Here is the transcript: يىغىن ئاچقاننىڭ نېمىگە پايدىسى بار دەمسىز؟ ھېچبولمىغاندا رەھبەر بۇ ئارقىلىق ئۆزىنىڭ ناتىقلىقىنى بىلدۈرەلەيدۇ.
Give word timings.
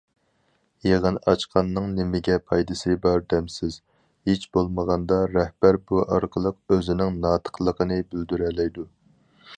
يىغىن 0.85 1.17
ئاچقاننىڭ 1.31 1.91
نېمىگە 1.99 2.37
پايدىسى 2.53 2.95
بار 3.03 3.21
دەمسىز؟ 3.33 3.77
ھېچبولمىغاندا 4.31 5.21
رەھبەر 5.37 5.79
بۇ 5.91 6.03
ئارقىلىق 6.17 6.77
ئۆزىنىڭ 6.79 7.25
ناتىقلىقىنى 7.27 8.03
بىلدۈرەلەيدۇ. 8.11 8.91